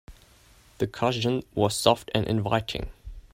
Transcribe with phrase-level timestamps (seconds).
[0.79, 2.89] The cushion was soft and inviting.